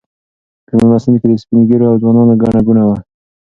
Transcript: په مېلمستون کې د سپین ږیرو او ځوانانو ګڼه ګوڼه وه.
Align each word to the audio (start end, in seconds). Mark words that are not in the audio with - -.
په 0.65 0.71
مېلمستون 0.77 1.13
کې 1.21 1.27
د 1.29 1.33
سپین 1.43 1.59
ږیرو 1.67 1.85
او 1.91 1.95
ځوانانو 2.01 2.39
ګڼه 2.41 2.59
ګوڼه 2.67 2.83
وه. 2.87 2.97